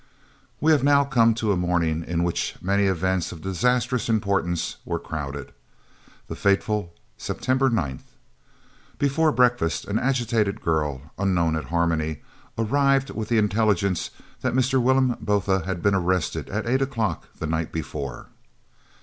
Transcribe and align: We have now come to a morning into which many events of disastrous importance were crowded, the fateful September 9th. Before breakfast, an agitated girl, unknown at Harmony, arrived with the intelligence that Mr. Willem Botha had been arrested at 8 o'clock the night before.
We 0.59 0.71
have 0.71 0.83
now 0.83 1.03
come 1.03 1.35
to 1.35 1.51
a 1.51 1.55
morning 1.55 2.03
into 2.03 2.23
which 2.23 2.55
many 2.59 2.85
events 2.85 3.31
of 3.31 3.41
disastrous 3.43 4.09
importance 4.09 4.77
were 4.83 4.97
crowded, 4.97 5.51
the 6.27 6.33
fateful 6.35 6.95
September 7.17 7.69
9th. 7.69 8.01
Before 8.97 9.31
breakfast, 9.31 9.85
an 9.85 9.99
agitated 9.99 10.59
girl, 10.59 11.11
unknown 11.19 11.55
at 11.55 11.65
Harmony, 11.65 12.23
arrived 12.57 13.11
with 13.11 13.29
the 13.29 13.37
intelligence 13.37 14.09
that 14.41 14.55
Mr. 14.55 14.81
Willem 14.81 15.17
Botha 15.21 15.65
had 15.67 15.83
been 15.83 15.93
arrested 15.93 16.49
at 16.49 16.65
8 16.65 16.81
o'clock 16.81 17.25
the 17.37 17.45
night 17.45 17.71
before. 17.71 18.25